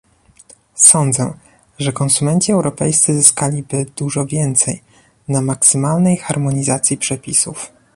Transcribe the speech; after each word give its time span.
Sądzę, 0.75 1.33
że 1.79 1.91
konsumenci 1.91 2.51
europejscy 2.51 3.13
zyskaliby 3.13 3.85
dużo 3.95 4.25
więcej 4.25 4.81
na 5.27 5.41
maksymalnej 5.41 6.17
harmonizacji 6.17 6.97
przepisów 6.97 7.71